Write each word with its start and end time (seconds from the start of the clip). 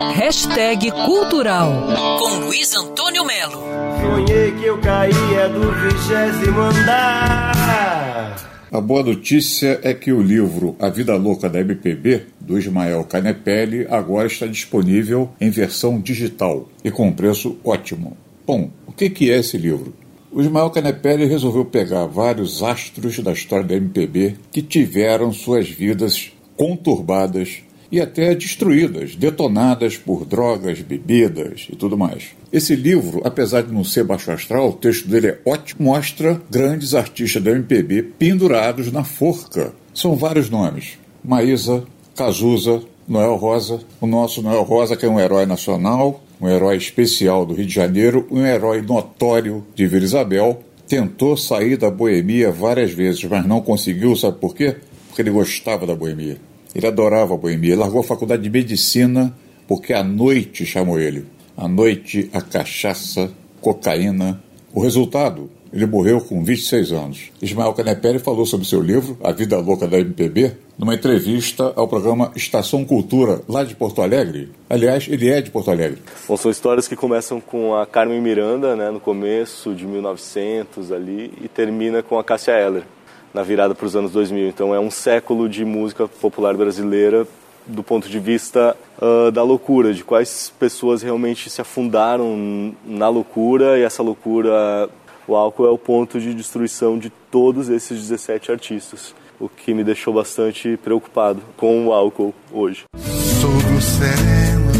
Hashtag 0.00 0.92
Cultural 0.92 1.72
com 2.20 2.46
Luiz 2.46 2.72
Antônio 2.72 3.24
Melo. 3.24 3.60
Sonhei 4.00 4.52
que 4.52 4.66
eu 4.66 4.80
caía 4.80 5.48
do 5.48 5.72
vigésimo 5.72 6.60
andar. 6.60 8.68
A 8.70 8.80
boa 8.80 9.02
notícia 9.02 9.80
é 9.82 9.92
que 9.92 10.12
o 10.12 10.22
livro 10.22 10.76
A 10.78 10.88
Vida 10.88 11.16
Louca 11.16 11.50
da 11.50 11.58
MPB, 11.58 12.26
do 12.38 12.56
Ismael 12.56 13.02
Canepelli, 13.02 13.88
agora 13.90 14.28
está 14.28 14.46
disponível 14.46 15.30
em 15.40 15.50
versão 15.50 16.00
digital 16.00 16.68
e 16.84 16.92
com 16.92 17.10
preço 17.10 17.58
ótimo. 17.64 18.16
Bom, 18.46 18.70
o 18.86 18.92
que 18.92 19.32
é 19.32 19.38
esse 19.38 19.58
livro? 19.58 19.92
O 20.30 20.40
Ismael 20.40 20.70
Canepelli 20.70 21.26
resolveu 21.26 21.64
pegar 21.64 22.06
vários 22.06 22.62
astros 22.62 23.18
da 23.18 23.32
história 23.32 23.66
da 23.66 23.74
MPB 23.74 24.36
que 24.52 24.62
tiveram 24.62 25.32
suas 25.32 25.68
vidas 25.68 26.30
conturbadas 26.56 27.64
e 27.90 28.00
até 28.00 28.34
destruídas, 28.34 29.16
detonadas 29.16 29.96
por 29.96 30.24
drogas, 30.24 30.80
bebidas 30.80 31.66
e 31.72 31.76
tudo 31.76 31.96
mais. 31.96 32.30
Esse 32.52 32.76
livro, 32.76 33.20
apesar 33.24 33.62
de 33.62 33.72
não 33.72 33.84
ser 33.84 34.04
baixo 34.04 34.30
astral, 34.30 34.70
o 34.70 34.72
texto 34.74 35.08
dele 35.08 35.28
é 35.28 35.38
ótimo, 35.44 35.90
mostra 35.90 36.40
grandes 36.50 36.94
artistas 36.94 37.42
da 37.42 37.50
MPB 37.50 38.02
pendurados 38.18 38.92
na 38.92 39.04
forca. 39.04 39.72
São 39.94 40.16
vários 40.16 40.50
nomes: 40.50 40.98
Maísa, 41.24 41.84
Cazuza, 42.14 42.82
Noel 43.06 43.36
Rosa, 43.36 43.80
o 44.00 44.06
nosso 44.06 44.42
Noel 44.42 44.62
Rosa, 44.62 44.96
que 44.96 45.06
é 45.06 45.08
um 45.08 45.18
herói 45.18 45.46
nacional, 45.46 46.22
um 46.40 46.48
herói 46.48 46.76
especial 46.76 47.46
do 47.46 47.54
Rio 47.54 47.66
de 47.66 47.74
Janeiro, 47.74 48.26
um 48.30 48.44
herói 48.44 48.82
notório 48.82 49.64
de 49.74 49.86
Vila 49.86 50.04
Isabel, 50.04 50.62
tentou 50.86 51.36
sair 51.36 51.76
da 51.76 51.90
boemia 51.90 52.50
várias 52.50 52.92
vezes, 52.92 53.24
mas 53.24 53.46
não 53.46 53.60
conseguiu, 53.60 54.14
sabe 54.14 54.38
por 54.38 54.54
quê? 54.54 54.76
Porque 55.08 55.22
ele 55.22 55.30
gostava 55.30 55.86
da 55.86 55.94
boemia. 55.94 56.38
Ele 56.74 56.86
adorava 56.86 57.34
a 57.34 57.36
boemia. 57.36 57.72
Ele 57.72 57.80
largou 57.80 58.00
a 58.00 58.04
faculdade 58.04 58.42
de 58.42 58.50
medicina 58.50 59.34
porque 59.66 59.92
a 59.92 60.02
noite 60.02 60.64
chamou 60.64 60.98
ele. 60.98 61.26
A 61.56 61.68
noite, 61.68 62.30
a 62.32 62.40
cachaça, 62.40 63.30
cocaína. 63.60 64.42
O 64.72 64.80
resultado, 64.80 65.50
ele 65.72 65.86
morreu 65.86 66.20
com 66.20 66.42
26 66.42 66.92
anos. 66.92 67.30
Ismael 67.42 67.72
Caneperi 67.74 68.18
falou 68.18 68.46
sobre 68.46 68.66
seu 68.66 68.80
livro, 68.80 69.18
A 69.22 69.32
Vida 69.32 69.58
Louca 69.58 69.86
da 69.86 69.98
MPB, 69.98 70.52
numa 70.78 70.94
entrevista 70.94 71.72
ao 71.76 71.88
programa 71.88 72.32
Estação 72.34 72.84
Cultura, 72.84 73.42
lá 73.48 73.64
de 73.64 73.74
Porto 73.74 74.00
Alegre. 74.00 74.50
Aliás, 74.70 75.06
ele 75.08 75.28
é 75.28 75.42
de 75.42 75.50
Porto 75.50 75.70
Alegre. 75.70 75.98
Bom, 76.26 76.36
são 76.36 76.50
histórias 76.50 76.88
que 76.88 76.96
começam 76.96 77.40
com 77.40 77.74
a 77.74 77.84
Carmen 77.84 78.20
Miranda, 78.22 78.76
né, 78.76 78.90
no 78.90 79.00
começo 79.00 79.74
de 79.74 79.86
1900 79.86 80.92
ali, 80.92 81.32
e 81.42 81.48
termina 81.48 82.02
com 82.02 82.18
a 82.18 82.24
Cássia 82.24 82.52
Eller 82.52 82.84
na 83.32 83.42
virada 83.42 83.74
para 83.74 83.86
os 83.86 83.94
anos 83.94 84.12
2000. 84.12 84.48
Então 84.48 84.74
é 84.74 84.80
um 84.80 84.90
século 84.90 85.48
de 85.48 85.64
música 85.64 86.08
popular 86.08 86.56
brasileira 86.56 87.26
do 87.68 87.82
ponto 87.82 88.08
de 88.08 88.18
vista 88.18 88.74
uh, 89.00 89.30
da 89.30 89.42
loucura, 89.42 89.92
de 89.92 90.02
quais 90.02 90.52
pessoas 90.58 91.02
realmente 91.02 91.50
se 91.50 91.60
afundaram 91.60 92.74
na 92.84 93.08
loucura 93.08 93.78
e 93.78 93.82
essa 93.82 94.02
loucura, 94.02 94.88
o 95.26 95.36
álcool 95.36 95.66
é 95.66 95.70
o 95.70 95.78
ponto 95.78 96.18
de 96.18 96.32
destruição 96.32 96.98
de 96.98 97.10
todos 97.30 97.68
esses 97.68 98.00
17 98.00 98.50
artistas, 98.50 99.14
o 99.38 99.48
que 99.48 99.74
me 99.74 99.84
deixou 99.84 100.14
bastante 100.14 100.78
preocupado 100.82 101.42
com 101.56 101.86
o 101.86 101.92
álcool 101.92 102.34
hoje. 102.50 102.84
Sou 102.96 103.50
do 103.50 103.80
sereno, 103.80 104.72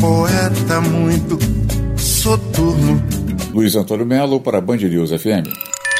poeta 0.00 0.80
muito 0.80 1.36
soturno. 1.98 3.02
Luiz 3.52 3.74
Antônio 3.74 4.06
Melo 4.06 4.40
para 4.40 4.60
Band 4.60 4.76
News 4.76 5.10
FM. 5.10 5.69